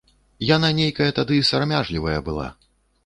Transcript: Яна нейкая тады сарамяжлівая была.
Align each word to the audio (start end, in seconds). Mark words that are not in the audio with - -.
Яна 0.55 0.69
нейкая 0.79 1.09
тады 1.19 1.37
сарамяжлівая 1.53 2.17
была. 2.31 2.47